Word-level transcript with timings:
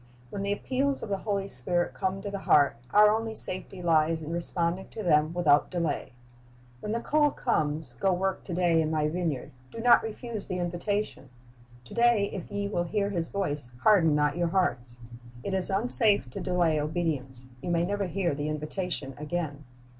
When 0.31 0.41
the 0.41 0.51
appeals 0.51 1.03
of 1.03 1.09
the 1.09 1.19
Holy 1.19 1.47
Spirit 1.47 1.93
come 1.93 2.23
to 2.23 2.31
the 2.31 2.39
heart, 2.39 2.75
our 2.89 3.11
only 3.11 3.35
safety 3.35 3.83
lies 3.83 4.23
in 4.23 4.31
responding 4.31 4.87
to 4.89 5.03
them 5.03 5.31
without 5.31 5.69
delay. 5.69 6.13
When 6.79 6.91
the 6.91 6.99
call 7.01 7.29
comes, 7.29 7.93
"Go 7.99 8.11
work 8.11 8.43
to 8.45 8.53
day 8.55 8.81
in 8.81 8.89
My 8.89 9.07
vineyard," 9.09 9.51
do 9.69 9.77
not 9.79 10.01
refuse 10.01 10.47
the 10.47 10.57
invitation. 10.57 11.29
"To 11.85 11.93
day 11.93 12.31
if 12.33 12.49
ye 12.49 12.67
will 12.67 12.85
hear 12.85 13.11
His 13.11 13.29
voice, 13.29 13.69
harden 13.83 14.15
not 14.15 14.37
your 14.37 14.47
hearts."' 14.47 14.97
It 15.43 15.53
is 15.53 15.69
unsafe 15.69 16.31
to 16.31 16.39
delay 16.41 16.79
obedience. 16.81 17.45
You 17.61 17.69
may 17.69 17.85
never 17.85 18.07
hear 18.07 18.33
the 18.33 18.49
invitation 18.49 19.13
again. 19.19 19.65